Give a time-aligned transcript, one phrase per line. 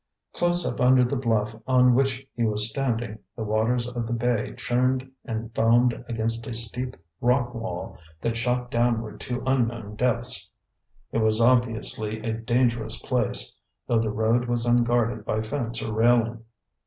[0.33, 4.51] Close up under the bluff on which he was standing, the waters of the bay
[4.55, 10.49] churned and foamed against a steep rock wall that shot downward to unknown depths.
[11.11, 16.45] It was obviously a dangerous place, though the road was unguarded by fence or railing.